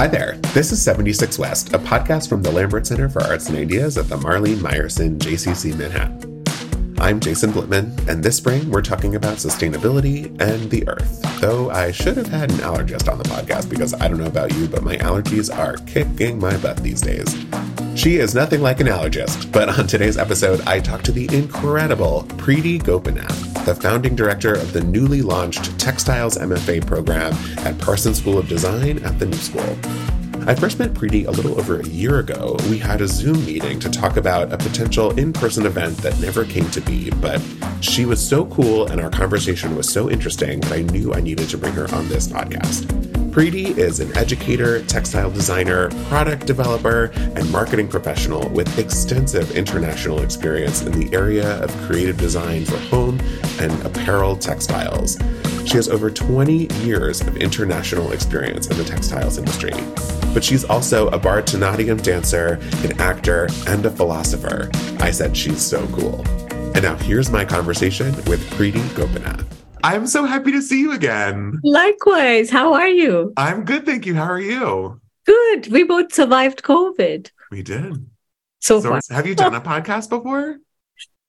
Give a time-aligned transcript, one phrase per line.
[0.00, 0.38] Hi there.
[0.54, 4.08] This is 76 West, a podcast from the Lambert Center for Arts and Ideas at
[4.08, 6.42] the Marlene Meyerson JCC Manhattan.
[6.98, 11.20] I'm Jason Blitman, and this spring we're talking about sustainability and the earth.
[11.42, 14.54] Though I should have had an allergist on the podcast because I don't know about
[14.54, 17.36] you, but my allergies are kicking my butt these days.
[17.94, 22.22] She is nothing like an allergist, but on today's episode, I talk to the incredible
[22.38, 28.38] Preeti Gopinath, the founding director of the newly launched Textiles MFA program at Parsons School
[28.38, 29.76] of Design at the New School.
[30.48, 32.56] I first met Preeti a little over a year ago.
[32.70, 36.44] We had a Zoom meeting to talk about a potential in person event that never
[36.44, 37.42] came to be, but
[37.80, 41.50] she was so cool and our conversation was so interesting that I knew I needed
[41.50, 43.19] to bring her on this podcast.
[43.30, 50.82] Preeti is an educator, textile designer, product developer, and marketing professional with extensive international experience
[50.82, 53.20] in the area of creative design for home
[53.60, 55.16] and apparel textiles.
[55.64, 59.74] She has over 20 years of international experience in the textiles industry.
[60.34, 64.68] But she's also a Bharatanatyam dancer, an actor, and a philosopher.
[64.98, 66.26] I said she's so cool.
[66.74, 69.59] And now here's my conversation with Preeti Gopinath.
[69.82, 71.58] I'm so happy to see you again.
[71.62, 72.50] Likewise.
[72.50, 73.32] How are you?
[73.36, 74.14] I'm good, thank you.
[74.14, 75.00] How are you?
[75.26, 75.68] Good.
[75.68, 77.30] We both survived COVID.
[77.50, 78.06] We did.
[78.60, 79.00] So, so far.
[79.10, 80.58] Have you done a podcast before?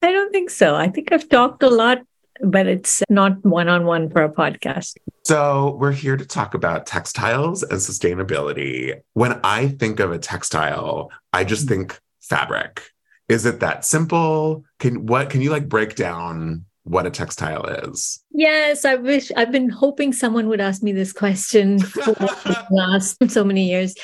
[0.02, 0.76] I don't think so.
[0.76, 2.00] I think I've talked a lot
[2.44, 4.96] but it's not one on one for a podcast.
[5.24, 9.00] So, we're here to talk about textiles and sustainability.
[9.14, 11.82] When I think of a textile, I just mm-hmm.
[11.82, 12.82] think fabric.
[13.30, 14.66] Is it that simple?
[14.80, 18.24] Can what can you like break down what a textile is?
[18.32, 23.18] Yes, I wish I've been hoping someone would ask me this question for the last
[23.30, 23.96] so many years.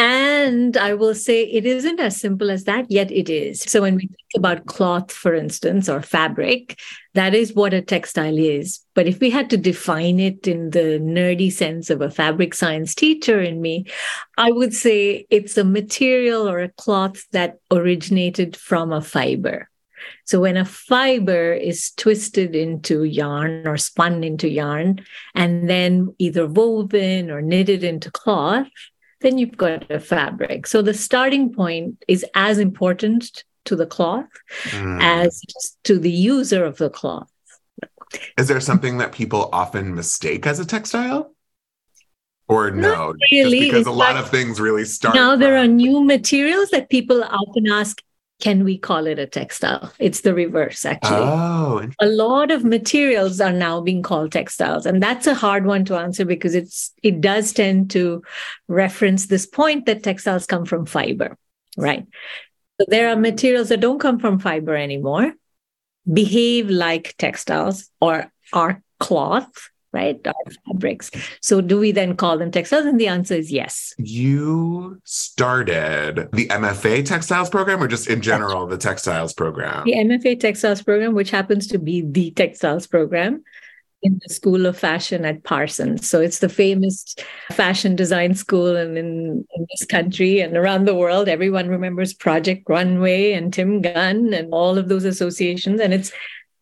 [0.00, 3.62] And I will say it isn't as simple as that, yet it is.
[3.62, 6.78] So when we think about cloth, for instance, or fabric,
[7.14, 8.78] that is what a textile is.
[8.94, 12.94] But if we had to define it in the nerdy sense of a fabric science
[12.94, 13.86] teacher in me,
[14.36, 19.68] I would say it's a material or a cloth that originated from a fiber.
[20.24, 25.00] So when a fiber is twisted into yarn or spun into yarn
[25.34, 28.68] and then either woven or knitted into cloth,
[29.20, 30.66] then you've got a fabric.
[30.66, 34.28] So the starting point is as important to the cloth
[34.70, 35.02] mm.
[35.02, 35.42] as
[35.84, 37.30] to the user of the cloth.
[38.36, 41.34] Is there something that people often mistake as a textile?
[42.48, 43.60] Or no, Not really.
[43.60, 45.14] because In a lot of things really start.
[45.14, 45.40] Now from...
[45.40, 48.02] there are new materials that people often ask,
[48.40, 49.92] can we call it a textile?
[49.98, 51.16] It's the reverse, actually.
[51.16, 55.84] Oh, a lot of materials are now being called textiles, and that's a hard one
[55.86, 58.22] to answer because it's it does tend to
[58.68, 61.36] reference this point that textiles come from fiber,
[61.76, 62.06] right?
[62.80, 65.32] So there are materials that don't come from fiber anymore,
[66.10, 70.20] behave like textiles or are cloth, right?
[70.26, 70.34] Our
[70.66, 71.10] fabrics.
[71.40, 72.84] So do we then call them textiles?
[72.84, 73.94] And the answer is yes.
[73.98, 79.84] You started the MFA textiles program or just in general the textiles program?
[79.84, 83.42] The MFA textiles program, which happens to be the textiles program
[84.02, 86.08] in the School of Fashion at Parsons.
[86.08, 87.16] So it's the famous
[87.50, 91.28] fashion design school in, in, in, this country and around the world.
[91.28, 95.80] Everyone remembers Project Runway and Tim Gunn and all of those associations.
[95.80, 96.12] And it's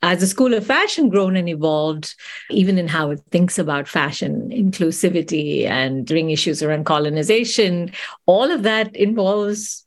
[0.07, 2.15] as a school of fashion grown and evolved,
[2.51, 7.91] even in how it thinks about fashion, inclusivity, and ring issues around colonization,
[8.27, 9.85] all of that involves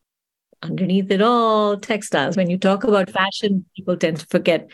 [0.62, 2.36] underneath it all textiles.
[2.36, 4.70] When you talk about fashion, people tend to forget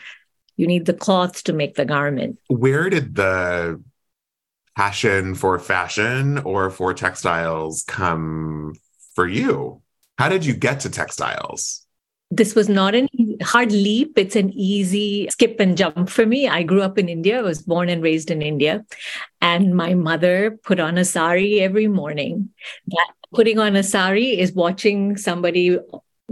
[0.56, 2.38] you need the cloth to make the garment.
[2.48, 3.80] Where did the
[4.76, 8.74] passion for fashion or for textiles come
[9.14, 9.80] for you?
[10.18, 11.85] How did you get to textiles?
[12.30, 13.08] This was not a
[13.42, 14.18] hard leap.
[14.18, 16.48] It's an easy skip and jump for me.
[16.48, 17.38] I grew up in India.
[17.38, 18.84] I was born and raised in India.
[19.40, 22.50] And my mother put on a sari every morning.
[22.88, 25.78] That putting on a sari is watching somebody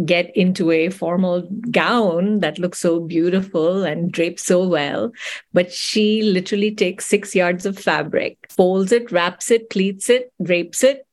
[0.05, 5.13] get into a formal gown that looks so beautiful and drapes so well.
[5.53, 10.83] But she literally takes six yards of fabric, folds it, wraps it, pleats it, drapes
[10.83, 11.07] it,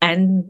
[0.00, 0.48] and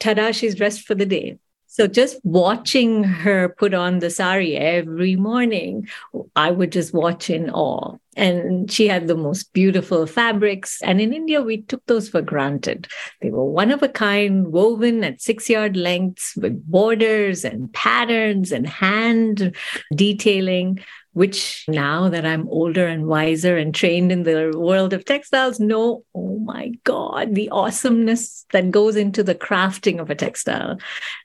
[0.00, 1.38] ta-da, she's dressed for the day.
[1.78, 5.86] So just watching her put on the sari every morning,
[6.34, 7.96] I would just watch in awe.
[8.16, 10.82] And she had the most beautiful fabrics.
[10.82, 12.88] And in India, we took those for granted.
[13.22, 18.50] They were one of a kind, woven at six yard lengths with borders and patterns
[18.50, 19.54] and hand
[19.94, 20.80] detailing
[21.12, 26.04] which now that I'm older and wiser and trained in the world of textiles, know,
[26.14, 30.78] oh my God, the awesomeness that goes into the crafting of a textile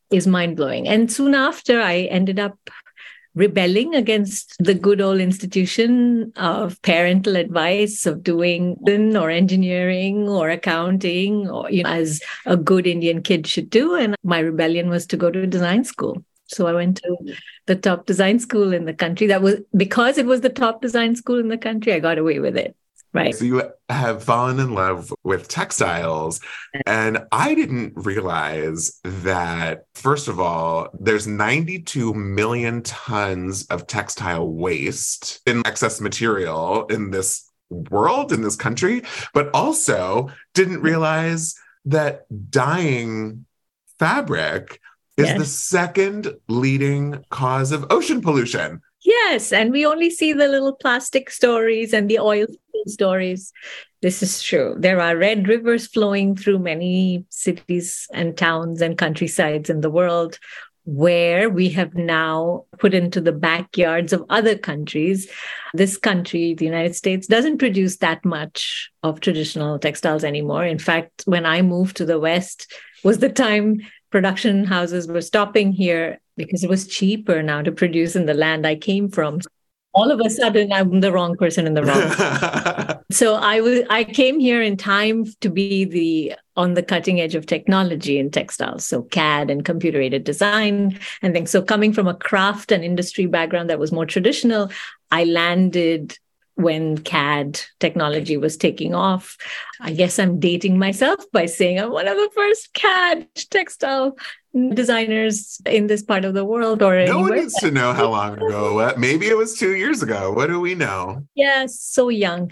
[0.10, 0.88] is mind blowing.
[0.88, 2.58] And soon after, I ended up
[3.36, 8.78] rebelling against the good old institution of parental advice of doing
[9.16, 14.16] or engineering or accounting or you know as a good indian kid should do and
[14.24, 17.36] my rebellion was to go to design school so i went to
[17.66, 21.16] the top design school in the country that was because it was the top design
[21.16, 22.76] school in the country i got away with it
[23.14, 23.36] Right.
[23.36, 26.42] So you have fallen in love with textiles.
[26.88, 35.42] And I didn't realize that, first of all, there's 92 million tons of textile waste
[35.46, 39.04] in excess material in this world, in this country,
[39.34, 41.56] but also didn't realize
[41.86, 43.46] that dyeing
[44.00, 44.80] fabric
[45.18, 45.38] is yes.
[45.38, 48.82] the second leading cause of ocean pollution.
[49.04, 52.48] Yes, and we only see the little plastic stories and the oil
[52.88, 53.52] stories.
[54.02, 54.76] This is true.
[54.78, 60.40] There are red rivers flowing through many cities and towns and countrysides in the world
[60.86, 65.30] where we have now put into the backyards of other countries.
[65.74, 70.66] This country, the United States, doesn't produce that much of traditional textiles anymore.
[70.66, 72.72] In fact, when I moved to the West,
[73.04, 73.82] was the time
[74.14, 78.66] production houses were stopping here because it was cheaper now to produce in the land
[78.68, 79.40] I came from.
[79.96, 83.04] All of a sudden, I'm the wrong person in the wrong.
[83.12, 87.34] so I was I came here in time to be the on the cutting edge
[87.34, 91.50] of technology in textiles, so CAD and computer aided design and things.
[91.50, 94.70] So coming from a craft and industry background that was more traditional,
[95.10, 96.20] I landed
[96.56, 99.38] when CAD technology was taking off.
[99.80, 104.16] I guess I'm dating myself by saying I'm one of the first CAD textile
[104.74, 108.38] designers in this part of the world or no one needs to know how long
[108.38, 108.80] ago.
[108.80, 110.32] Uh, maybe it was two years ago.
[110.32, 111.26] What do we know?
[111.34, 112.52] Yes so young.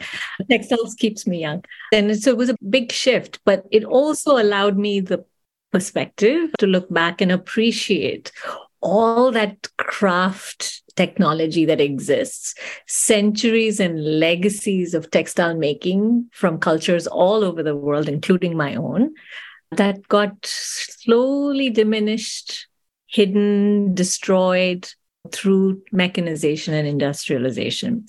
[0.49, 1.63] Textiles keeps me young.
[1.93, 5.23] And so it was a big shift but it also allowed me the
[5.71, 8.31] perspective to look back and appreciate
[8.81, 12.53] all that craft technology that exists,
[12.85, 19.13] centuries and legacies of textile making from cultures all over the world, including my own,
[19.71, 22.67] that got slowly diminished,
[23.07, 24.87] hidden, destroyed
[25.31, 28.05] through mechanization and industrialization.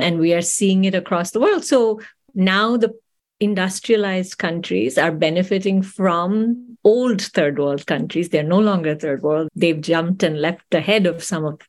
[0.00, 1.64] And we are seeing it across the world.
[1.64, 2.00] So
[2.34, 2.92] now the
[3.38, 8.28] industrialized countries are benefiting from old third world countries.
[8.28, 9.48] They're no longer third world.
[9.54, 11.60] They've jumped and left ahead of some of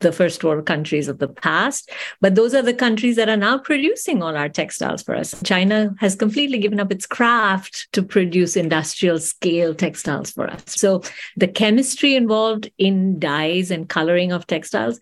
[0.00, 1.90] the first world countries of the past.
[2.20, 5.34] But those are the countries that are now producing all our textiles for us.
[5.42, 10.62] China has completely given up its craft to produce industrial scale textiles for us.
[10.66, 11.02] So
[11.36, 15.00] the chemistry involved in dyes and coloring of textiles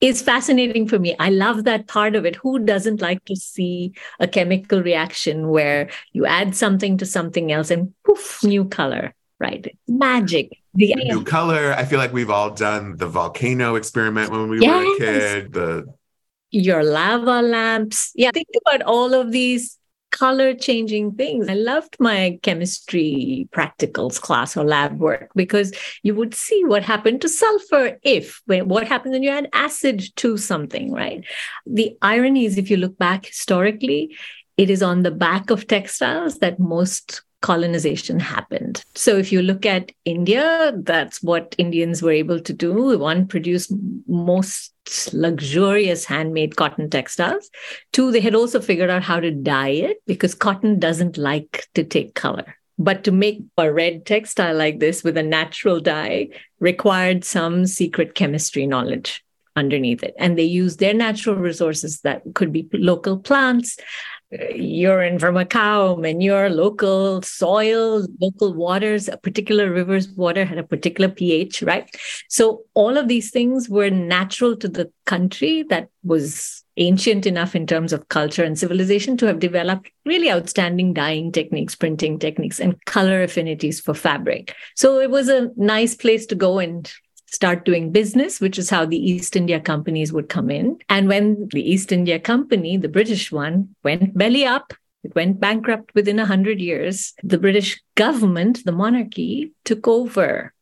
[0.00, 1.14] is fascinating for me.
[1.20, 2.34] I love that part of it.
[2.36, 7.70] Who doesn't like to see a chemical reaction where you add something to something else
[7.70, 9.74] and poof, new color, right?
[9.86, 10.61] Magic.
[10.74, 11.74] The new color.
[11.76, 14.84] I feel like we've all done the volcano experiment when we yes.
[14.84, 15.52] were a kid.
[15.52, 15.94] The
[16.50, 18.12] your lava lamps.
[18.14, 19.78] Yeah, think about all of these
[20.12, 21.48] color changing things.
[21.48, 25.72] I loved my chemistry practicals class or lab work because
[26.02, 30.36] you would see what happened to sulfur if, what happens when you add acid to
[30.36, 31.24] something, right?
[31.66, 34.14] The irony is, if you look back historically,
[34.58, 38.82] it is on the back of textiles that most colonization happened.
[38.94, 42.98] So if you look at India, that's what Indians were able to do.
[42.98, 43.72] One, produce
[44.08, 44.72] most
[45.12, 47.50] luxurious handmade cotton textiles.
[47.92, 51.84] Two, they had also figured out how to dye it because cotton doesn't like to
[51.84, 52.56] take color.
[52.78, 58.14] But to make a red textile like this with a natural dye required some secret
[58.14, 59.22] chemistry knowledge
[59.56, 60.14] underneath it.
[60.18, 63.78] And they used their natural resources that could be local plants,
[64.54, 70.62] urine from a cow, manure, local soil, local waters, a particular river's water had a
[70.62, 71.88] particular pH, right?
[72.28, 77.66] So all of these things were natural to the country that was ancient enough in
[77.66, 82.82] terms of culture and civilization to have developed really outstanding dyeing techniques, printing techniques, and
[82.86, 84.54] color affinities for fabric.
[84.76, 86.90] So it was a nice place to go and
[87.32, 90.78] start doing business, which is how the East India companies would come in.
[90.90, 95.94] And when the East India Company, the British one, went belly up, it went bankrupt
[95.94, 100.52] within 100 years, the British government, the monarchy, took over.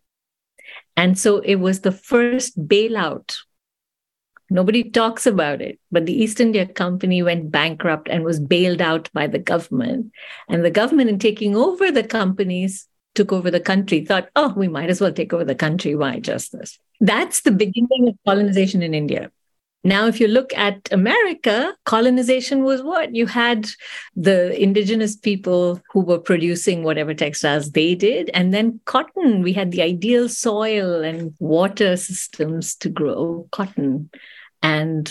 [0.96, 3.36] And so it was the first bailout.
[4.48, 9.10] Nobody talks about it, but the East India Company went bankrupt and was bailed out
[9.12, 10.12] by the government.
[10.48, 14.68] And the government, in taking over the companies, took over the country thought, oh, we
[14.68, 15.94] might as well take over the country.
[15.94, 16.78] Why just this?
[17.00, 19.30] That's the beginning of colonization in India.
[19.82, 23.14] Now, if you look at America, colonization was what?
[23.14, 23.66] You had
[24.14, 28.30] the indigenous people who were producing whatever textiles they did.
[28.34, 34.10] And then cotton, we had the ideal soil and water systems to grow cotton.
[34.62, 35.10] And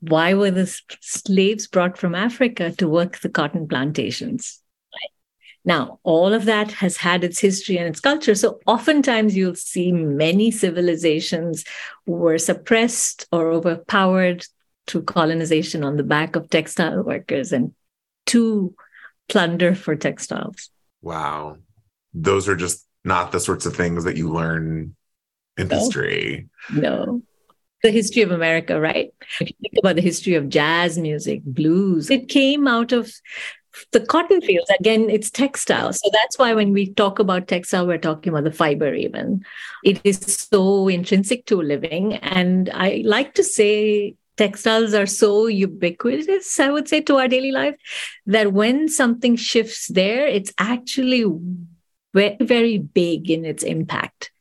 [0.00, 0.66] why were the
[1.00, 4.60] slaves brought from Africa to work the cotton plantations?
[5.64, 8.34] Now, all of that has had its history and its culture.
[8.34, 11.64] So, oftentimes, you'll see many civilizations
[12.06, 14.46] were suppressed or overpowered
[14.86, 17.74] through colonization on the back of textile workers and
[18.26, 18.74] to
[19.28, 20.70] plunder for textiles.
[21.02, 21.58] Wow.
[22.12, 24.96] Those are just not the sorts of things that you learn
[25.56, 25.76] in no.
[25.76, 26.48] history.
[26.72, 27.22] No.
[27.82, 29.10] The history of America, right?
[29.40, 33.10] If you think about the history of jazz music, blues, it came out of
[33.92, 35.92] the cotton fields again it's textile.
[35.92, 39.44] So that's why when we talk about textile we're talking about the fiber even.
[39.84, 40.18] It is
[40.50, 42.14] so intrinsic to living.
[42.16, 47.52] And i like to say textiles are so ubiquitous i would say to our daily
[47.52, 47.74] life
[48.24, 51.26] that when something shifts there it's actually
[52.14, 54.32] very very big in its impact.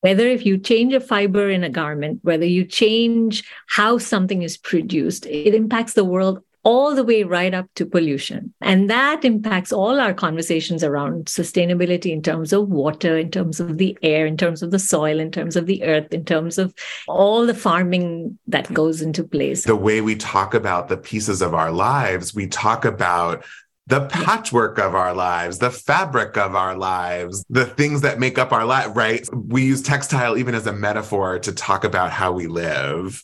[0.00, 4.56] Whether if you change a fiber in a garment whether you change how something is
[4.56, 8.52] produced it impacts the world all the way right up to pollution.
[8.60, 13.78] And that impacts all our conversations around sustainability in terms of water, in terms of
[13.78, 16.74] the air, in terms of the soil, in terms of the earth, in terms of
[17.06, 19.62] all the farming that goes into place.
[19.62, 23.44] The way we talk about the pieces of our lives, we talk about
[23.88, 28.50] the patchwork of our lives, the fabric of our lives, the things that make up
[28.52, 29.24] our life, right?
[29.32, 33.22] We use textile even as a metaphor to talk about how we live.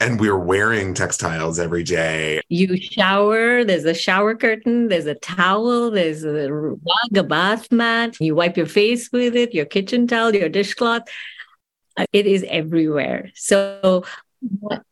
[0.00, 2.40] And we're wearing textiles every day.
[2.48, 8.16] You shower, there's a shower curtain, there's a towel, there's a rug, a bath mat.
[8.20, 11.02] You wipe your face with it, your kitchen towel, your dishcloth.
[12.12, 13.30] It is everywhere.
[13.34, 14.04] So,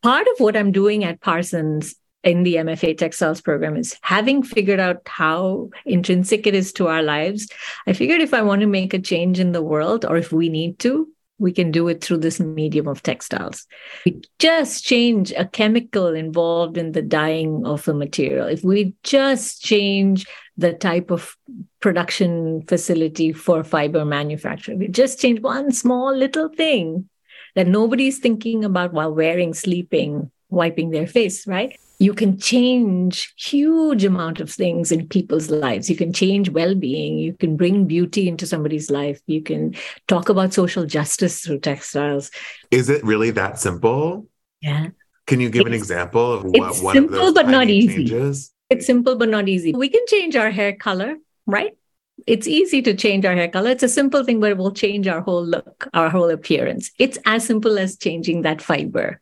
[0.01, 4.79] part of what I'm doing at Parsons in the MFA textiles program is having figured
[4.79, 7.47] out how intrinsic it is to our lives.
[7.87, 10.49] I figured if I want to make a change in the world or if we
[10.49, 11.07] need to,
[11.37, 13.65] we can do it through this medium of textiles.
[14.05, 18.47] We just change a chemical involved in the dyeing of a material.
[18.47, 21.37] If we just change the type of
[21.79, 27.07] production facility for fiber manufacture, we just change one small little thing
[27.55, 31.79] that nobody's thinking about while wearing, sleeping, wiping their face, right?
[31.99, 35.89] You can change huge amount of things in people's lives.
[35.89, 37.19] You can change well-being.
[37.19, 39.21] You can bring beauty into somebody's life.
[39.27, 39.75] You can
[40.07, 42.31] talk about social justice through textiles.
[42.71, 44.27] Is it really that simple?
[44.61, 44.87] Yeah.
[45.27, 48.07] Can you give it's, an example of what it's one simple of but not easy.
[48.07, 48.51] changes?
[48.69, 49.73] it's simple but not easy.
[49.73, 51.17] We can change our hair color
[51.49, 51.75] right?
[52.27, 53.71] It's easy to change our hair color.
[53.71, 56.91] It's a simple thing, but it will change our whole look, our whole appearance.
[56.99, 59.21] It's as simple as changing that fiber.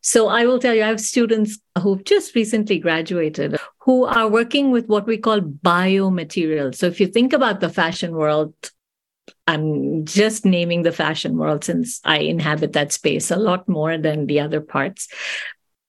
[0.00, 4.70] So I will tell you, I have students who've just recently graduated who are working
[4.70, 6.76] with what we call biomaterials.
[6.76, 8.54] So if you think about the fashion world,
[9.46, 14.26] I'm just naming the fashion world since I inhabit that space a lot more than
[14.26, 15.08] the other parts.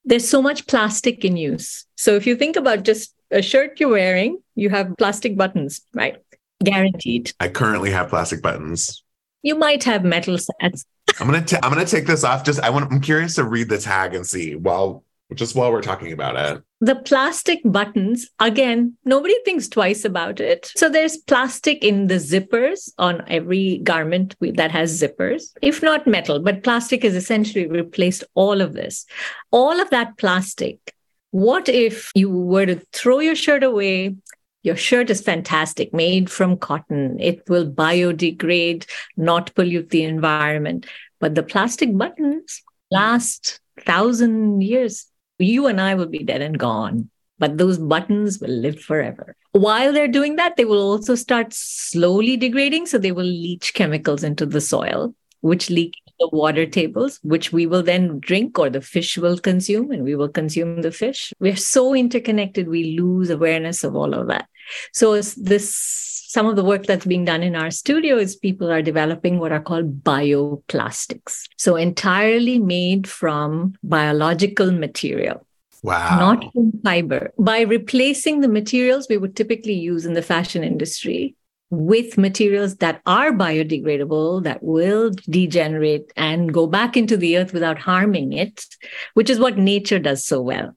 [0.05, 1.85] There's so much plastic in use.
[1.97, 6.17] So if you think about just a shirt you're wearing, you have plastic buttons, right?
[6.63, 7.33] Guaranteed.
[7.39, 9.03] I currently have plastic buttons.
[9.43, 10.85] You might have metal sets.
[11.19, 12.43] I'm gonna i I'm gonna take this off.
[12.43, 15.03] Just I want I'm curious to read the tag and see while
[15.35, 16.63] just while we're talking about it.
[16.81, 20.71] The plastic buttons, again, nobody thinks twice about it.
[20.75, 26.39] So there's plastic in the zippers on every garment that has zippers, if not metal,
[26.39, 29.05] but plastic has essentially replaced all of this.
[29.51, 30.95] All of that plastic.
[31.31, 34.15] What if you were to throw your shirt away,
[34.63, 37.19] your shirt is fantastic, made from cotton.
[37.19, 38.85] It will biodegrade,
[39.15, 40.88] not pollute the environment.
[41.19, 42.61] But the plastic buttons
[42.91, 45.05] last thousand years.
[45.38, 49.35] You and I will be dead and gone, but those buttons will live forever.
[49.53, 52.88] While they're doing that, they will also start slowly degrading.
[52.88, 57.65] So they will leach chemicals into the soil, which leak the water tables, which we
[57.65, 61.33] will then drink or the fish will consume and we will consume the fish.
[61.39, 64.49] We're so interconnected, we lose awareness of all of that.
[64.93, 68.83] So this some of the work that's being done in our studio is people are
[68.83, 71.45] developing what are called bioplastics.
[71.57, 75.43] So entirely made from biological material.
[75.81, 76.19] Wow.
[76.19, 77.33] Not from fiber.
[77.39, 81.36] By replacing the materials we would typically use in the fashion industry
[81.71, 87.79] with materials that are biodegradable, that will degenerate and go back into the earth without
[87.79, 88.67] harming it,
[89.15, 90.75] which is what nature does so well.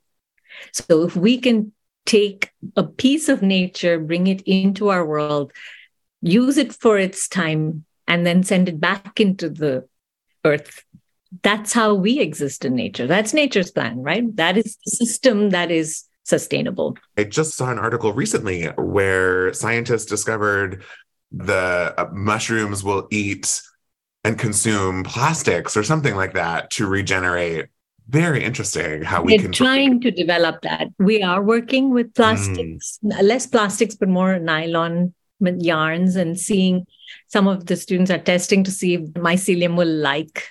[0.73, 1.73] So if we can
[2.04, 5.52] take a piece of nature, bring it into our world,
[6.21, 9.87] use it for its time, and then send it back into the
[10.44, 10.85] earth
[11.42, 13.06] that's how we exist in nature.
[13.06, 14.25] That's nature's plan, right?
[14.37, 16.97] That is the system that is sustainable.
[17.16, 20.82] I just saw an article recently where scientists discovered
[21.30, 23.62] the uh, mushrooms will eat
[24.25, 27.66] and consume plastics or something like that to regenerate.
[28.12, 30.88] Very interesting how we They're can trying to develop that.
[30.99, 33.23] We are working with plastics, mm.
[33.23, 36.87] less plastics, but more nylon yarns and seeing
[37.28, 40.45] some of the students are testing to see if mycelium will like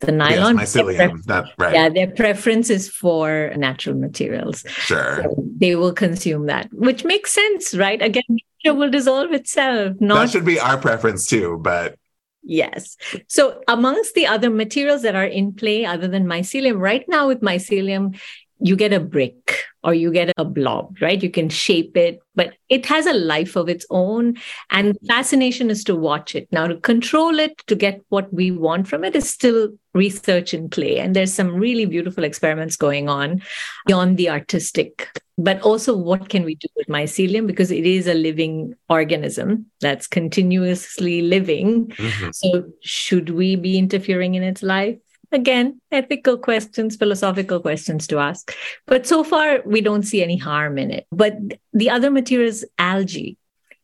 [0.00, 0.58] the nylon.
[0.58, 1.74] Yes, mycelium, that, right.
[1.74, 4.64] Yeah, their preference is for natural materials.
[4.66, 5.22] Sure.
[5.22, 8.00] So they will consume that, which makes sense, right?
[8.00, 10.00] Again, nature will dissolve itself.
[10.00, 10.14] Not...
[10.14, 11.96] That should be our preference too, but
[12.42, 12.96] Yes.
[13.28, 17.40] So, amongst the other materials that are in play, other than mycelium, right now with
[17.40, 18.18] mycelium,
[18.58, 21.22] you get a brick or you get a blob, right?
[21.22, 24.36] You can shape it, but it has a life of its own.
[24.70, 26.48] And fascination is to watch it.
[26.52, 30.68] Now, to control it, to get what we want from it, is still research in
[30.68, 30.98] play.
[30.98, 33.42] And there's some really beautiful experiments going on
[33.86, 35.08] beyond the artistic.
[35.36, 37.46] But also, what can we do with mycelium?
[37.46, 41.88] Because it is a living organism that's continuously living.
[41.88, 42.30] Mm-hmm.
[42.32, 44.98] So, should we be interfering in its life?
[45.32, 48.54] Again, ethical questions, philosophical questions to ask.
[48.86, 51.06] But so far, we don't see any harm in it.
[51.10, 51.34] But
[51.72, 53.36] the other material is algae.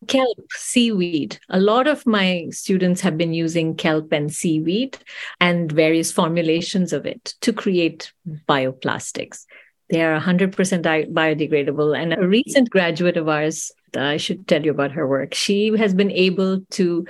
[0.06, 1.38] Kelp, seaweed.
[1.48, 4.96] A lot of my students have been using kelp and seaweed
[5.40, 8.12] and various formulations of it to create
[8.48, 9.44] bioplastics.
[9.90, 11.98] They are 100% biodegradable.
[11.98, 15.94] And a recent graduate of ours, I should tell you about her work, she has
[15.94, 17.06] been able to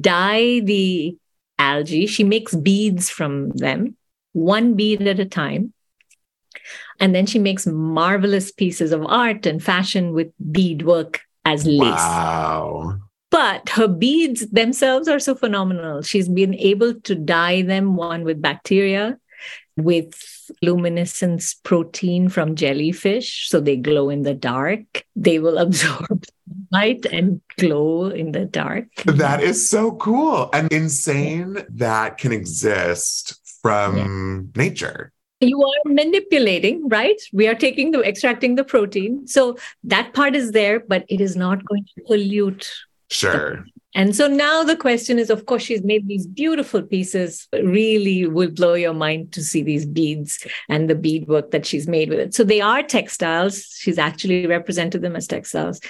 [0.00, 1.16] dye the
[1.58, 2.06] algae.
[2.06, 3.96] She makes beads from them,
[4.32, 5.72] one bead at a time.
[7.00, 11.80] And then she makes marvelous pieces of art and fashion with beadwork as lace.
[11.80, 12.98] Wow.
[13.30, 16.02] But her beads themselves are so phenomenal.
[16.02, 19.18] She's been able to dye them one with bacteria,
[19.76, 23.48] with luminescence protein from jellyfish.
[23.48, 25.04] So they glow in the dark.
[25.14, 26.24] They will absorb
[26.70, 28.86] light and glow in the dark.
[29.04, 34.62] That is so cool and insane that can exist from yeah.
[34.62, 35.12] nature.
[35.40, 37.20] You are manipulating right?
[37.32, 39.26] We are taking the extracting the protein.
[39.28, 42.70] So that part is there but it is not going to pollute
[43.10, 43.64] sure
[43.98, 48.52] and so now the question is of course, she's made these beautiful pieces, really will
[48.52, 52.32] blow your mind to see these beads and the beadwork that she's made with it.
[52.32, 53.76] So they are textiles.
[53.76, 55.80] She's actually represented them as textiles.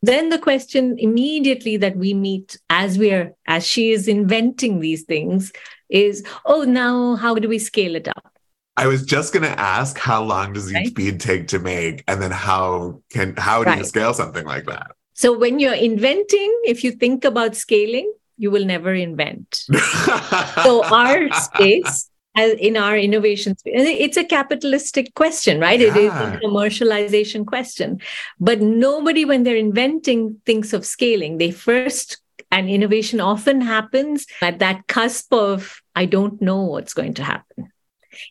[0.00, 5.02] Then the question immediately that we meet as we are, as she is inventing these
[5.02, 5.52] things
[5.88, 8.32] is, oh, now how do we scale it up?
[8.76, 10.94] I was just going to ask how long does each right?
[10.94, 13.78] bead take to make and then how can how do right.
[13.78, 14.92] you scale something like that?
[15.16, 19.64] So when you're inventing, if you think about scaling, you will never invent.
[20.62, 25.80] so our space in our innovation space, it's a capitalistic question, right?
[25.80, 25.88] Yeah.
[25.88, 28.00] It is a commercialization question.
[28.38, 31.38] But nobody, when they're inventing, thinks of scaling.
[31.38, 32.18] They first
[32.52, 37.72] and innovation often happens at that cusp of I don't know what's going to happen.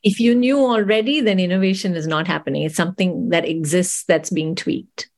[0.03, 2.63] If you knew already, then innovation is not happening.
[2.63, 5.09] It's something that exists that's being tweaked.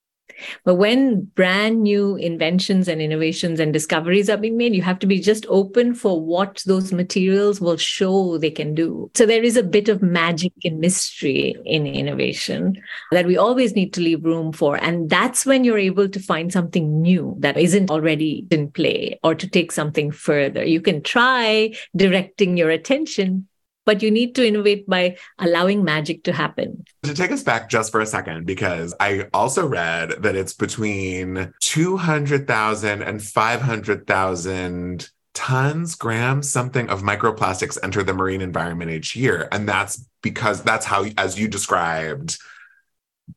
[0.64, 5.08] But when brand new inventions and innovations and discoveries are being made, you have to
[5.08, 9.12] be just open for what those materials will show they can do.
[9.16, 13.94] So there is a bit of magic and mystery in innovation that we always need
[13.94, 14.78] to leave room for.
[14.78, 19.36] And that's when you're able to find something new that isn't already in play or
[19.36, 20.64] to take something further.
[20.64, 23.48] You can try directing your attention
[23.88, 26.86] but you need to innovate by allowing magic to happen.
[27.04, 31.54] To take us back just for a second, because I also read that it's between
[31.62, 39.48] 200,000 and 500,000 tons, grams, something of microplastics enter the marine environment each year.
[39.54, 42.38] And that's because that's how, as you described,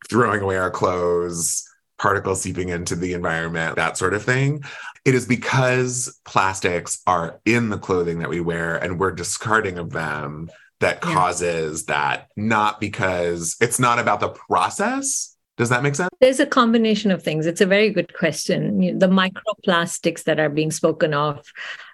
[0.08, 1.69] throwing away our clothes,
[2.00, 4.62] particles seeping into the environment, that sort of thing.
[5.04, 9.90] It is because plastics are in the clothing that we wear and we're discarding of
[9.90, 11.94] them that causes yeah.
[11.94, 15.36] that, not because it's not about the process.
[15.58, 16.08] Does that make sense?
[16.20, 17.44] There's a combination of things.
[17.44, 18.98] It's a very good question.
[18.98, 21.46] The microplastics that are being spoken of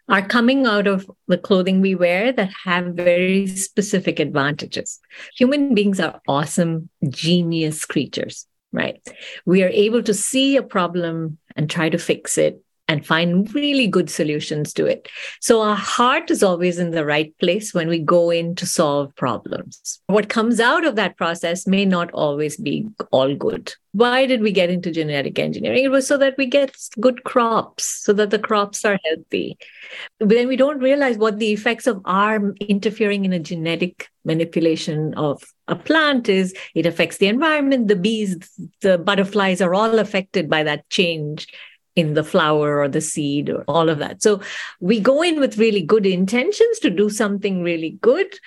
[0.09, 5.01] are coming out of the clothing we wear that have very specific advantages.
[5.37, 9.01] Human beings are awesome, genius creatures, right?
[9.45, 13.89] We are able to see a problem and try to fix it and find really
[13.89, 15.09] good solutions to it.
[15.41, 19.15] So our heart is always in the right place when we go in to solve
[19.17, 20.01] problems.
[20.07, 23.75] What comes out of that process may not always be all good.
[23.93, 25.85] Why did we get into genetic engineering?
[25.85, 29.57] It was so that we get good crops, so that the crops are healthy.
[30.19, 35.15] But then we don't realize what the effects of our interfering in a genetic manipulation
[35.15, 36.55] of a plant is.
[36.75, 38.37] It affects the environment, the bees,
[38.83, 41.49] the butterflies are all affected by that change
[41.97, 44.23] in the flower or the seed or all of that.
[44.23, 44.41] So
[44.81, 48.39] we go in with really good intentions to do something really good.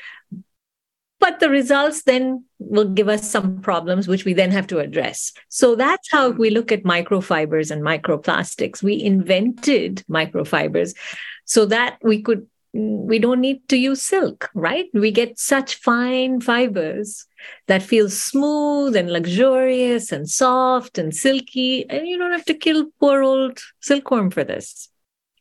[1.19, 5.33] But the results then will give us some problems, which we then have to address.
[5.49, 8.81] So that's how we look at microfibers and microplastics.
[8.81, 10.95] We invented microfibers
[11.43, 14.85] so that we could we don't need to use silk, right?
[14.93, 17.25] We get such fine fibers
[17.67, 22.87] that feel smooth and luxurious and soft and silky, and you don't have to kill
[22.99, 24.89] poor old silkworm for this.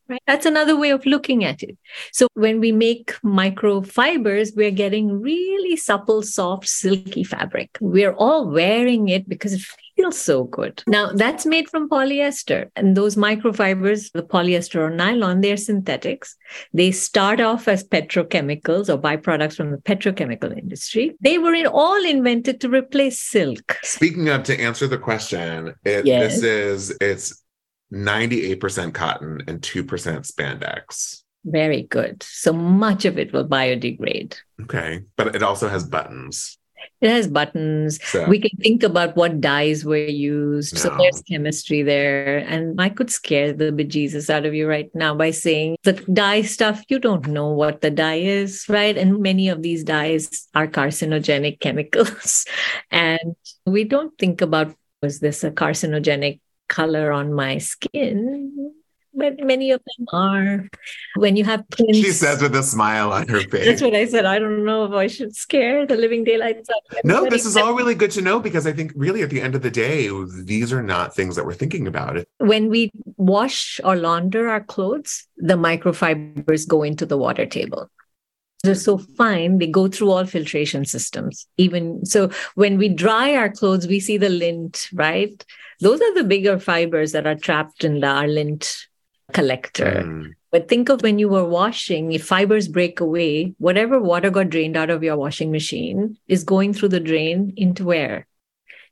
[0.08, 0.22] Right?
[0.26, 1.76] That's another way of looking at it.
[2.12, 7.76] So when we make microfibers, we're getting really supple, soft, silky fabric.
[7.78, 9.60] We're all wearing it because it
[9.98, 10.82] feels so good.
[10.86, 16.36] Now that's made from polyester and those microfibers, the polyester or nylon, they're synthetics.
[16.72, 21.16] They start off as petrochemicals or byproducts from the petrochemical industry.
[21.20, 23.78] They were in all invented to replace silk.
[23.82, 26.40] Speaking of to answer the question, it, yes.
[26.40, 27.44] this is it's
[27.92, 31.22] 98% cotton and 2% spandex.
[31.44, 32.22] Very good.
[32.22, 34.36] So much of it will biodegrade.
[34.62, 35.02] Okay.
[35.16, 36.58] But it also has buttons.
[37.00, 37.98] It has buttons.
[38.04, 38.26] So.
[38.26, 40.74] We can think about what dyes were used.
[40.74, 40.80] No.
[40.80, 42.38] So there's chemistry there.
[42.38, 46.42] And I could scare the bejesus out of you right now by saying the dye
[46.42, 48.96] stuff, you don't know what the dye is, right?
[48.96, 52.44] And many of these dyes are carcinogenic chemicals.
[52.90, 58.74] and we don't think about was this a carcinogenic color on my skin
[59.18, 60.68] but many of them are.
[61.16, 63.66] When you have she says with a smile on her face.
[63.66, 64.24] That's what I said.
[64.24, 67.04] I don't know if I should scare the living daylights out.
[67.04, 69.54] No, this is all really good to know because I think really at the end
[69.54, 70.08] of the day,
[70.44, 72.24] these are not things that we're thinking about.
[72.38, 77.90] When we wash or launder our clothes, the microfibers go into the water table
[78.62, 83.50] they're so fine they go through all filtration systems even so when we dry our
[83.50, 85.44] clothes we see the lint right
[85.80, 88.87] those are the bigger fibers that are trapped in the, our lint
[89.32, 90.02] collector.
[90.04, 90.34] Mm.
[90.50, 94.76] But think of when you were washing, if fibers break away, whatever water got drained
[94.76, 98.26] out of your washing machine is going through the drain into where?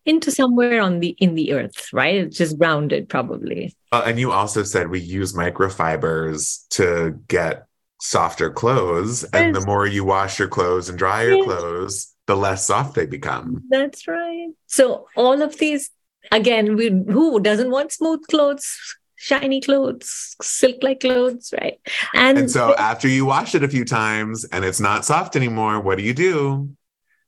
[0.05, 2.15] Into somewhere on the in the earth, right?
[2.15, 3.75] It's just grounded, probably.
[3.91, 7.67] Uh, and you also said we use microfibers to get
[8.01, 11.45] softer clothes, and the more you wash your clothes and dry your yes.
[11.45, 13.65] clothes, the less soft they become.
[13.69, 14.51] That's right.
[14.67, 15.91] So all of these
[16.31, 18.79] again, we, who doesn't want smooth clothes?
[19.17, 21.81] Shiny clothes, silk like clothes, right?
[22.15, 25.81] And, and so after you wash it a few times and it's not soft anymore,
[25.81, 26.77] what do you do?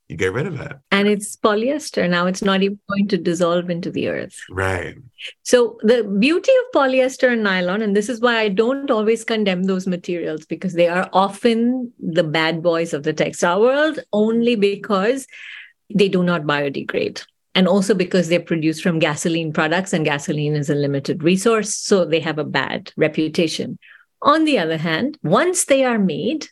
[0.09, 0.73] you get rid of it.
[0.91, 2.09] And it's polyester.
[2.09, 4.35] Now it's not even going to dissolve into the earth.
[4.51, 4.97] Right.
[5.43, 9.65] So the beauty of polyester and nylon, and this is why I don't always condemn
[9.65, 15.27] those materials because they are often the bad boys of the textile world only because
[15.95, 17.25] they do not biodegrade
[17.59, 22.05] and also because they're produced from gasoline products and gasoline is a limited resource so
[22.05, 23.79] they have a bad reputation.
[24.23, 26.47] On the other hand once they are made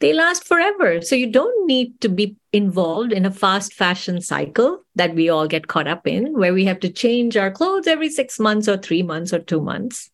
[0.00, 1.00] they last forever.
[1.00, 5.48] So you don't need to be involved in a fast fashion cycle that we all
[5.48, 8.76] get caught up in where we have to change our clothes every 6 months or
[8.76, 10.10] 3 months or 2 months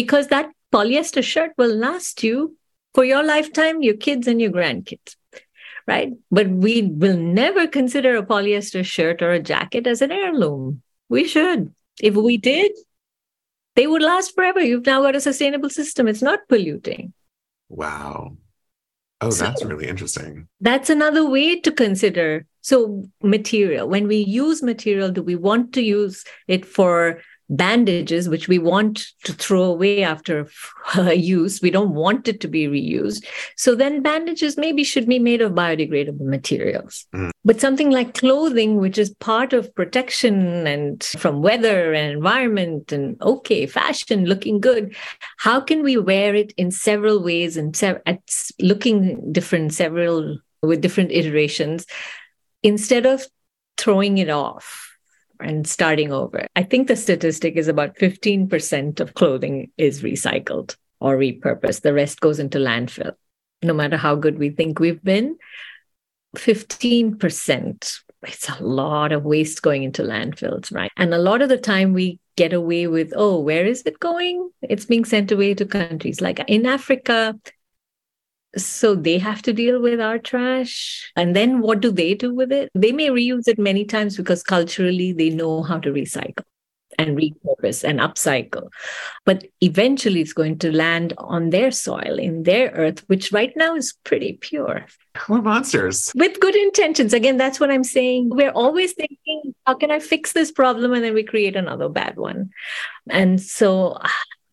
[0.00, 2.58] because that polyester shirt will last you
[2.94, 5.16] for your lifetime your kids and your grandkids
[5.86, 6.12] right?
[6.30, 10.82] But we will never consider a polyester shirt or a jacket as an heirloom.
[11.08, 11.74] We should.
[12.00, 12.72] If we did,
[13.74, 14.60] they would last forever.
[14.60, 16.08] You've now got a sustainable system.
[16.08, 17.12] It's not polluting.
[17.68, 18.36] Wow.
[19.20, 20.48] Oh, so that's really interesting.
[20.60, 22.46] That's another way to consider.
[22.60, 28.48] So, material, when we use material, do we want to use it for bandages, which
[28.48, 30.48] we want to throw away after
[31.14, 31.60] use.
[31.62, 33.24] We don't want it to be reused.
[33.56, 37.06] So then bandages maybe should be made of biodegradable materials.
[37.14, 37.30] Mm.
[37.44, 43.20] But something like clothing, which is part of protection and from weather and environment and
[43.22, 44.96] okay, fashion, looking good,
[45.38, 48.22] how can we wear it in several ways and se- at
[48.60, 51.86] looking different, several with different iterations
[52.62, 53.24] instead of
[53.76, 54.95] throwing it off?
[55.40, 56.46] And starting over.
[56.56, 61.82] I think the statistic is about 15% of clothing is recycled or repurposed.
[61.82, 63.12] The rest goes into landfill.
[63.62, 65.36] No matter how good we think we've been,
[66.36, 70.90] 15%, it's a lot of waste going into landfills, right?
[70.96, 74.50] And a lot of the time we get away with, oh, where is it going?
[74.62, 77.34] It's being sent away to countries like in Africa.
[78.56, 81.10] So they have to deal with our trash.
[81.16, 82.70] And then what do they do with it?
[82.74, 86.44] They may reuse it many times because culturally they know how to recycle
[86.98, 88.70] and repurpose and upcycle.
[89.24, 93.74] But eventually it's going to land on their soil, in their earth, which right now
[93.74, 94.86] is pretty pure.
[95.28, 96.12] We're monsters.
[96.14, 97.12] With good intentions.
[97.12, 98.30] Again, that's what I'm saying.
[98.30, 100.92] We're always thinking, how can I fix this problem?
[100.92, 102.50] And then we create another bad one.
[103.10, 103.98] And so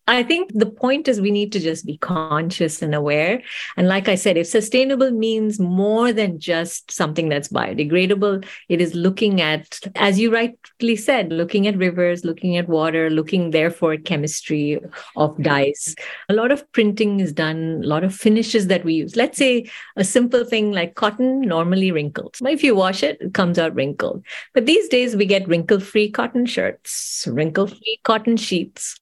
[0.06, 3.42] I think the point is we need to just be conscious and aware.
[3.76, 8.94] And like I said, if sustainable means more than just something that's biodegradable, it is
[8.94, 14.04] looking at, as you rightly said, looking at rivers, looking at water, looking therefore at
[14.04, 14.78] chemistry
[15.16, 15.94] of dyes.
[16.28, 19.16] A lot of printing is done, a lot of finishes that we use.
[19.16, 22.42] Let's say a simple thing like cotton normally wrinkles.
[22.42, 24.22] If you wash it, it comes out wrinkled.
[24.52, 29.00] But these days we get wrinkle free cotton shirts, wrinkle free cotton sheets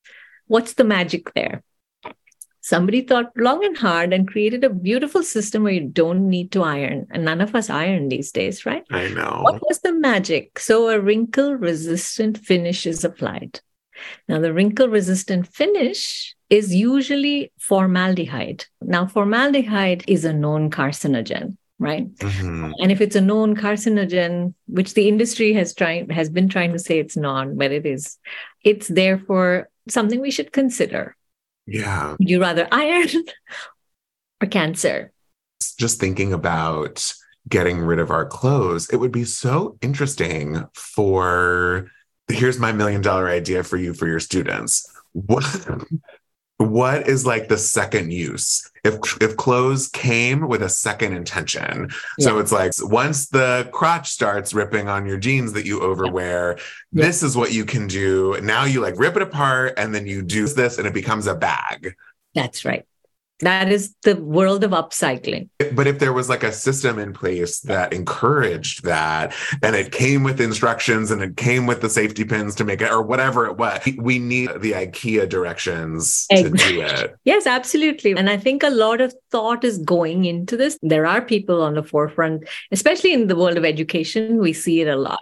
[0.53, 1.63] What's the magic there?
[2.61, 6.63] Somebody thought long and hard and created a beautiful system where you don't need to
[6.63, 7.07] iron.
[7.11, 8.85] And none of us iron these days, right?
[8.91, 9.39] I know.
[9.41, 10.59] What was the magic?
[10.59, 13.61] So a wrinkle resistant finish is applied.
[14.29, 18.67] Now, the wrinkle resistant finish is usually formaldehyde.
[18.83, 22.71] Now, formaldehyde is a known carcinogen right mm-hmm.
[22.79, 26.79] and if it's a known carcinogen which the industry has tried has been trying to
[26.79, 28.19] say it's non but it is
[28.63, 31.17] it's therefore something we should consider.
[31.67, 32.17] Yeah.
[32.19, 33.09] Would you rather iron
[34.43, 35.13] or cancer?
[35.79, 37.15] Just thinking about
[37.49, 41.91] getting rid of our clothes, it would be so interesting for
[42.29, 44.89] here's my million dollar idea for you for your students.
[45.13, 45.45] What
[46.63, 48.71] what is like the second use?
[48.85, 51.91] If if clothes came with a second intention.
[52.19, 52.25] Yeah.
[52.27, 56.59] so it's like once the crotch starts ripping on your jeans that you overwear
[56.93, 57.05] yeah.
[57.05, 58.39] this is what you can do.
[58.43, 61.35] Now you like rip it apart and then you do this and it becomes a
[61.35, 61.95] bag.
[62.35, 62.87] That's right
[63.43, 65.49] that is the world of upcycling.
[65.73, 70.23] But if there was like a system in place that encouraged that and it came
[70.23, 73.57] with instructions and it came with the safety pins to make it or whatever it
[73.57, 76.59] was, we need the IKEA directions exactly.
[76.59, 77.17] to do it.
[77.25, 78.13] Yes, absolutely.
[78.13, 80.79] And I think a lot of thought is going into this.
[80.83, 84.89] There are people on the forefront, especially in the world of education, we see it
[84.89, 85.21] a lot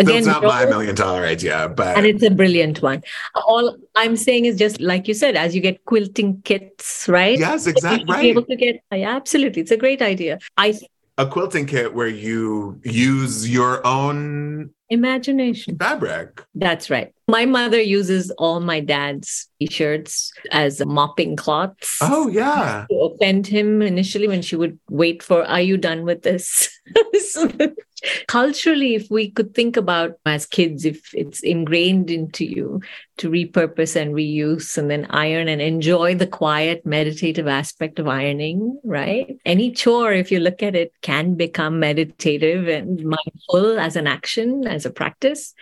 [0.00, 3.02] Again, it's not my million dollar idea, but and it's a brilliant one.
[3.34, 7.38] All I'm saying is just like you said, as you get quilting kits, right?
[7.38, 8.12] Yes, exactly.
[8.12, 8.24] Right.
[8.24, 9.62] able to get yeah, absolutely.
[9.62, 10.38] It's a great idea.
[10.56, 10.78] I
[11.18, 16.42] a quilting kit where you use your own imagination fabric.
[16.54, 17.14] That's right.
[17.28, 21.98] My mother uses all my dad's t-shirts as mopping cloths.
[22.00, 22.86] Oh yeah.
[22.90, 26.70] To offend him initially when she would wait for, are you done with this?
[28.26, 32.80] culturally if we could think about as kids if it's ingrained into you
[33.16, 38.78] to repurpose and reuse and then iron and enjoy the quiet meditative aspect of ironing
[38.84, 39.36] right?
[39.44, 44.66] Any chore if you look at it can become meditative and mindful as an action
[44.66, 45.54] as a practice.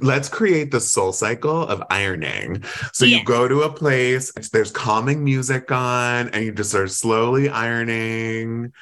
[0.00, 2.64] Let's create the soul cycle of ironing.
[2.92, 3.18] So yeah.
[3.18, 8.72] you go to a place there's calming music on and you just start slowly ironing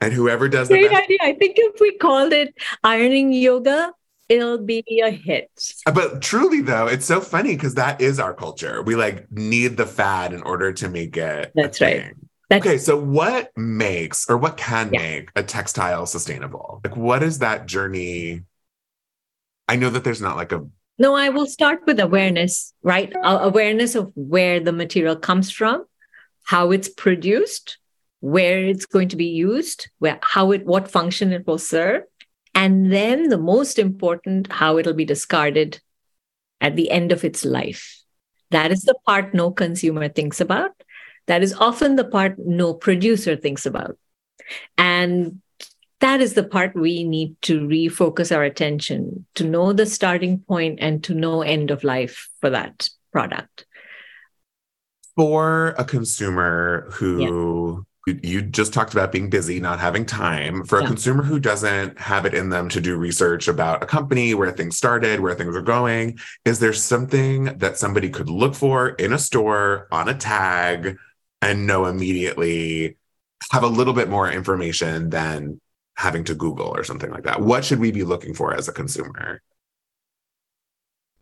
[0.00, 1.18] and whoever does Great idea.
[1.20, 3.92] I think if we called it ironing yoga,
[4.28, 5.50] it'll be a hit.
[5.86, 8.82] Uh, but truly though, it's so funny because that is our culture.
[8.82, 11.52] We like need the fad in order to make it.
[11.54, 12.14] That's right.
[12.48, 15.00] That's- okay, so what makes or what can yeah.
[15.00, 16.80] make a textile sustainable?
[16.84, 18.42] Like what is that journey?
[19.68, 20.64] I know that there's not like a
[20.98, 23.12] No, I will start with awareness, right?
[23.14, 25.84] Uh, awareness of where the material comes from,
[26.44, 27.78] how it's produced,
[28.20, 32.02] where it's going to be used, where how it what function it will serve,
[32.54, 35.80] and then the most important, how it'll be discarded
[36.60, 38.02] at the end of its life.
[38.50, 40.72] That is the part no consumer thinks about.
[41.26, 43.98] That is often the part no producer thinks about.
[44.76, 45.40] And
[46.00, 50.78] that is the part we need to refocus our attention to know the starting point
[50.80, 53.66] and to know end of life for that product.
[55.16, 57.84] For a consumer who
[58.22, 60.64] you just talked about being busy, not having time.
[60.64, 60.88] For a yeah.
[60.88, 64.76] consumer who doesn't have it in them to do research about a company, where things
[64.76, 69.18] started, where things are going, is there something that somebody could look for in a
[69.18, 70.96] store on a tag
[71.42, 72.96] and know immediately,
[73.52, 75.60] have a little bit more information than
[75.96, 77.40] having to Google or something like that?
[77.40, 79.42] What should we be looking for as a consumer?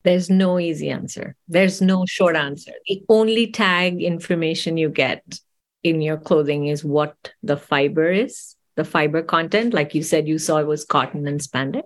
[0.02, 1.34] There's no easy answer.
[1.48, 2.70] There's no short answer.
[2.86, 5.40] The only tag information you get
[5.86, 9.72] in your clothing is what the fiber is, the fiber content.
[9.72, 11.82] Like you said, you saw it was cotton and spandex.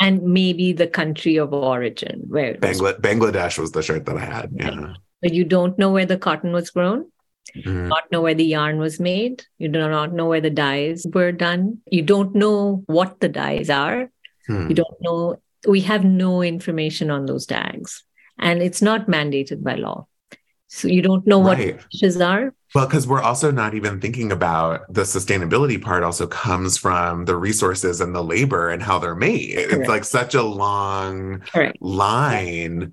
[0.00, 4.50] and maybe the country of origin where Bangla- Bangladesh was the shirt that I had.
[4.54, 4.94] Yeah.
[5.20, 7.10] But you don't know where the cotton was grown.
[7.56, 7.88] Mm-hmm.
[7.88, 9.44] Not know where the yarn was made.
[9.58, 11.78] You do not know where the dyes were done.
[11.90, 14.10] You don't know what the dyes are.
[14.46, 14.68] Hmm.
[14.68, 15.42] You don't know.
[15.66, 18.04] We have no information on those tags,
[18.38, 20.06] and it's not mandated by law.
[20.68, 21.74] So you don't know right.
[21.74, 22.52] what dishes are.
[22.74, 27.36] Well, because we're also not even thinking about the sustainability part, also comes from the
[27.36, 29.54] resources and the labor and how they're made.
[29.54, 29.72] Correct.
[29.72, 31.80] It's like such a long Correct.
[31.80, 32.92] line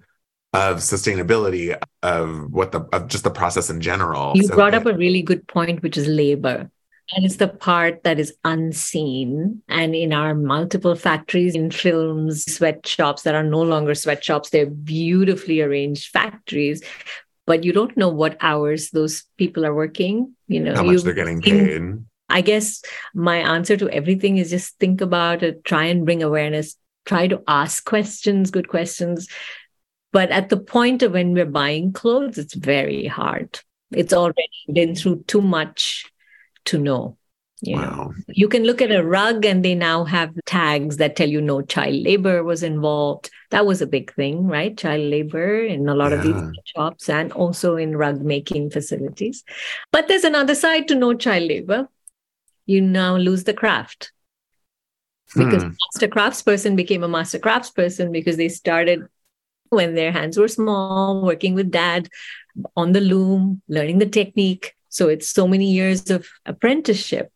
[0.53, 4.31] of sustainability of what the of just the process in general.
[4.35, 6.71] You so brought up a really good point, which is labor.
[7.15, 9.61] And it's the part that is unseen.
[9.67, 15.61] And in our multiple factories, in films, sweatshops that are no longer sweatshops, they're beautifully
[15.61, 16.81] arranged factories
[17.45, 20.33] but you don't know what hours those people are working.
[20.47, 22.03] You know, how much they're getting paid.
[22.27, 22.81] I guess
[23.13, 27.43] my answer to everything is just think about it, try and bring awareness, try to
[27.47, 29.27] ask questions, good questions.
[30.11, 33.59] But at the point of when we're buying clothes, it's very hard.
[33.91, 36.11] It's already been through too much
[36.65, 37.17] to know.
[37.61, 37.83] You wow.
[37.85, 41.39] know, you can look at a rug and they now have tags that tell you
[41.39, 43.29] no child labor was involved.
[43.51, 44.77] That was a big thing, right?
[44.77, 46.17] Child labor in a lot yeah.
[46.17, 49.43] of these shops and also in rug making facilities.
[49.91, 51.87] But there's another side to no child labor.
[52.65, 54.11] You now lose the craft
[55.35, 55.69] because hmm.
[55.69, 59.07] master craftsperson became a master craftsperson because they started
[59.69, 62.09] when their hands were small, working with dad
[62.75, 64.74] on the loom, learning the technique.
[64.95, 67.29] So it's so many years of apprenticeship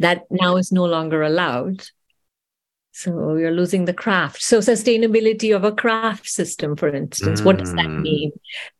[0.00, 1.82] that now is no longer allowed.
[2.92, 4.42] So you're losing the craft.
[4.42, 7.44] So sustainability of a craft system, for instance, mm.
[7.46, 8.02] what does that mm.
[8.02, 8.32] mean?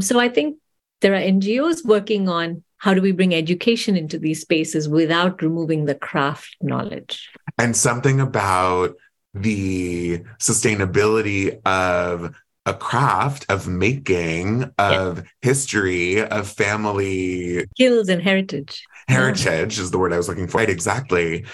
[0.02, 0.59] So I think
[1.00, 5.87] there are NGOs working on how do we bring education into these spaces without removing
[5.87, 7.30] the craft knowledge?
[7.56, 8.96] And something about
[9.33, 12.35] the sustainability of
[12.66, 15.25] a craft of making, of yeah.
[15.42, 18.85] history, of family skills and heritage.
[19.09, 19.83] Heritage yeah.
[19.83, 20.59] is the word I was looking for.
[20.59, 21.46] Right, exactly.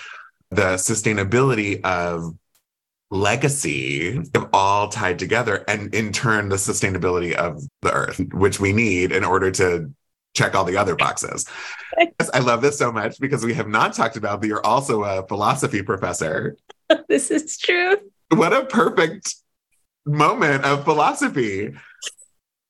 [0.51, 2.35] The sustainability of
[3.11, 8.73] legacy of all tied together and in turn the sustainability of the earth which we
[8.73, 9.93] need in order to
[10.35, 11.47] check all the other boxes
[12.35, 15.25] i love this so much because we have not talked about that you're also a
[15.29, 16.57] philosophy professor
[17.09, 17.97] this is true
[18.31, 19.37] what a perfect
[20.07, 21.75] moment of philosophy.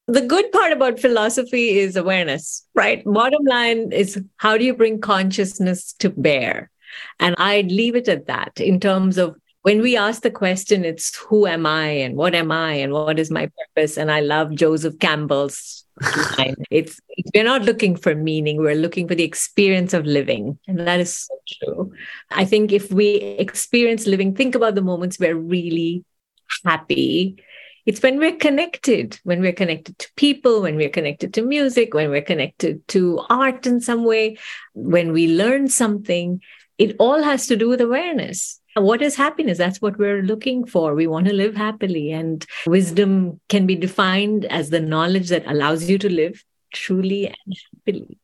[0.09, 3.03] The good part about philosophy is awareness, right?
[3.05, 6.71] Bottom line is how do you bring consciousness to bear?
[7.19, 11.17] And I'd leave it at that in terms of when we ask the question, it's
[11.17, 13.99] who am I and what am I and what is my purpose?
[13.99, 15.85] And I love Joseph Campbell's
[16.39, 16.55] line.
[16.71, 17.01] It's
[17.35, 20.57] we're not looking for meaning, we're looking for the experience of living.
[20.69, 21.93] And that is so true.
[22.31, 26.05] I think if we experience living, think about the moments we're really
[26.65, 27.43] happy.
[27.85, 32.11] It's when we're connected when we're connected to people when we're connected to music when
[32.11, 34.39] we're connected to art in some way
[34.75, 36.41] when we learn something
[36.79, 38.61] it all has to do with awareness.
[38.75, 39.57] What is happiness?
[39.57, 40.95] That's what we're looking for.
[40.95, 45.89] We want to live happily and wisdom can be defined as the knowledge that allows
[45.89, 48.19] you to live truly and happily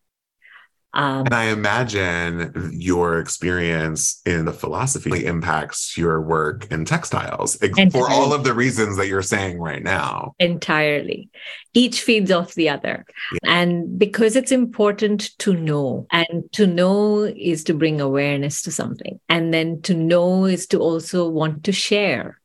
[0.94, 7.90] um, and I imagine your experience in the philosophy impacts your work in textiles entirely.
[7.90, 10.34] for all of the reasons that you're saying right now.
[10.38, 11.30] Entirely.
[11.72, 13.06] Each feeds off the other.
[13.32, 13.38] Yeah.
[13.44, 19.18] And because it's important to know, and to know is to bring awareness to something.
[19.30, 22.38] And then to know is to also want to share.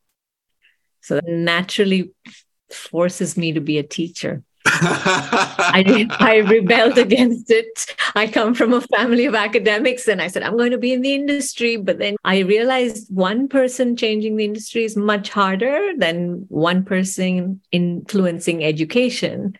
[1.02, 2.12] So that naturally
[2.70, 4.42] forces me to be a teacher.
[4.70, 7.94] I, I rebelled against it.
[8.14, 11.02] I come from a family of academics and I said, I'm going to be in
[11.02, 11.76] the industry.
[11.76, 17.60] But then I realized one person changing the industry is much harder than one person
[17.72, 19.56] influencing education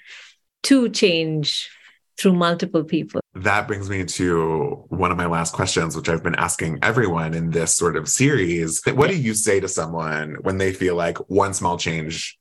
[0.64, 1.70] to change
[2.18, 3.20] through multiple people.
[3.34, 7.50] That brings me to one of my last questions, which I've been asking everyone in
[7.50, 8.82] this sort of series.
[8.84, 12.36] What do you say to someone when they feel like one small change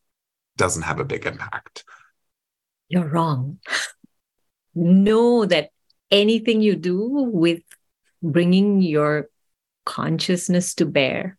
[0.58, 1.84] doesn't have a big impact?
[2.90, 3.60] You're wrong.
[4.76, 5.70] know that
[6.12, 7.00] anything you do
[7.34, 7.62] with
[8.22, 9.30] bringing your
[9.86, 11.38] consciousness to bear,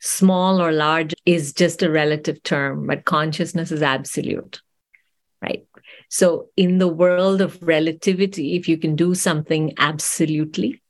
[0.00, 4.60] small or large, is just a relative term, but consciousness is absolute,
[5.42, 5.66] right?
[6.08, 10.82] So, in the world of relativity, if you can do something absolutely,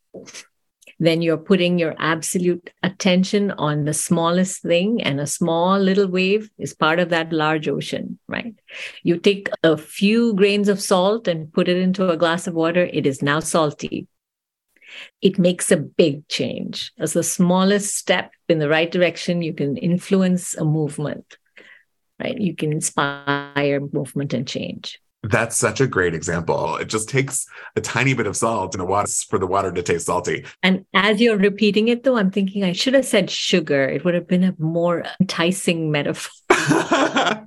[0.98, 6.50] then you're putting your absolute attention on the smallest thing, and a small little wave
[6.59, 8.54] is part of that large ocean, right?
[9.02, 12.88] You take a few grains of salt and put it into a glass of water,
[12.92, 14.09] it is now salty.
[15.20, 16.92] it makes a big change.
[16.99, 21.36] As the smallest step in the right direction, you can influence a movement,
[22.20, 22.38] right?
[22.38, 25.01] You can inspire movement and change.
[25.31, 26.77] That's such a great example.
[26.77, 29.83] It just takes a tiny bit of salt in the water for the water to
[29.83, 30.45] taste salty.
[30.62, 33.85] And as you're repeating it, though, I'm thinking I should have said sugar.
[33.85, 36.31] It would have been a more enticing metaphor.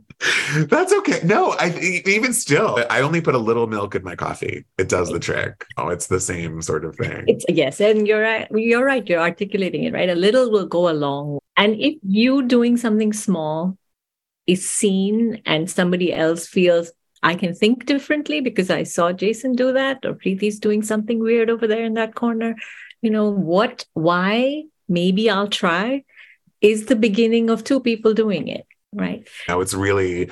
[0.68, 1.22] That's okay.
[1.24, 4.66] No, I even still, I only put a little milk in my coffee.
[4.78, 5.66] It does the trick.
[5.78, 7.24] Oh, it's the same sort of thing.
[7.28, 8.48] It's yes, and you're right.
[8.52, 9.08] You're right.
[9.08, 10.10] You're articulating it right.
[10.10, 11.40] A little will go a long.
[11.56, 13.78] And if you doing something small
[14.46, 16.92] is seen, and somebody else feels
[17.22, 21.50] I can think differently because I saw Jason do that, or Preeti's doing something weird
[21.50, 22.56] over there in that corner.
[23.02, 23.86] You know what?
[23.94, 24.64] Why?
[24.88, 26.04] Maybe I'll try.
[26.62, 29.28] Is the beginning of two people doing it right?
[29.48, 30.30] Now it's really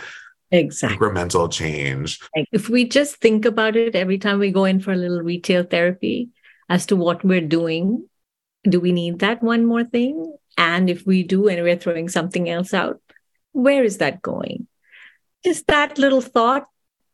[0.52, 2.20] exactly incremental change.
[2.52, 5.64] If we just think about it every time we go in for a little retail
[5.64, 6.30] therapy
[6.70, 8.08] as to what we're doing,
[8.64, 10.36] do we need that one more thing?
[10.58, 13.00] And if we do and we're throwing something else out,
[13.52, 14.68] where is that going?
[15.44, 16.68] Just that little thought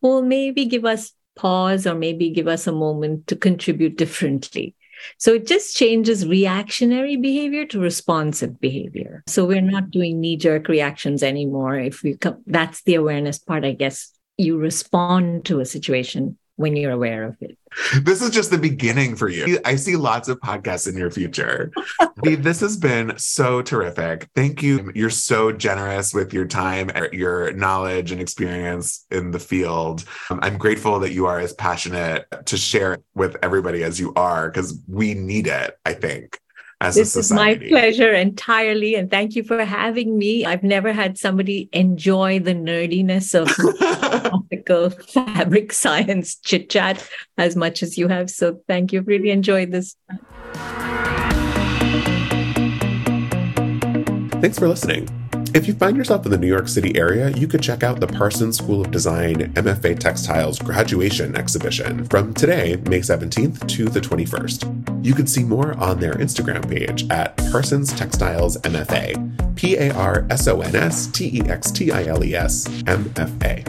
[0.10, 4.76] will maybe give us pause or maybe give us a moment to contribute differently.
[5.18, 9.24] So it just changes reactionary behavior to responsive behavior.
[9.28, 11.78] So we're not doing knee jerk reactions anymore.
[11.78, 14.12] If we come, that's the awareness part, I guess.
[14.38, 17.58] You respond to a situation when you're aware of it.
[18.04, 19.60] This is just the beginning for you.
[19.66, 21.72] I see lots of podcasts in your future.
[22.24, 24.30] this has been so terrific.
[24.36, 24.92] Thank you.
[24.94, 30.06] You're so generous with your time, your knowledge and experience in the field.
[30.30, 34.50] Um, I'm grateful that you are as passionate to share with everybody as you are
[34.50, 36.40] because we need it, I think
[36.84, 40.46] as this is my pleasure entirely and thank you for having me.
[40.46, 43.48] I've never had somebody enjoy the nerdiness of
[44.34, 47.08] optical fabric science chit chat
[47.38, 48.30] as much as you have.
[48.30, 49.02] So thank you.
[49.02, 49.96] Really enjoyed this.
[54.42, 55.23] Thanks for listening
[55.54, 58.08] if you find yourself in the New York City area, you could check out the
[58.08, 65.06] Parsons School of Design MFA Textiles graduation exhibition from today, May 17th to the 21st.
[65.06, 70.26] You can see more on their Instagram page at Parsons Textiles MFA, P A R
[70.30, 73.64] S O N S T E X T I L E S M F A.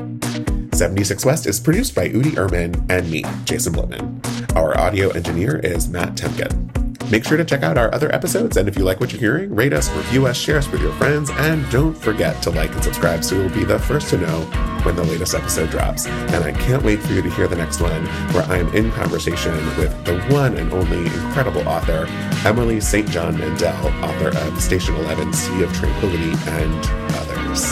[0.74, 4.57] 76 West is produced by Udi Ehrman and me, Jason Blitman.
[4.57, 6.84] Our audio engineer is Matt Temkin.
[7.11, 9.55] Make sure to check out our other episodes, and if you like what you're hearing,
[9.55, 12.83] rate us, review us, share us with your friends, and don't forget to like and
[12.83, 14.41] subscribe so you'll be the first to know
[14.85, 16.07] when the latest episode drops.
[16.07, 18.91] And I can't wait for you to hear the next one, where I am in
[18.93, 22.07] conversation with the one and only incredible author,
[22.47, 23.09] Emily St.
[23.11, 27.65] John Mandel, author of Station 11, Sea of Tranquility, and others.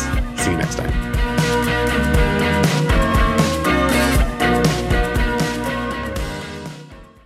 [0.42, 1.21] See you next time.